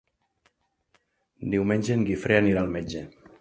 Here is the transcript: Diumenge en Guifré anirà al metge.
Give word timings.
Diumenge 1.55 1.93
en 1.99 2.07
Guifré 2.09 2.39
anirà 2.41 2.65
al 2.65 2.73
metge. 2.79 3.05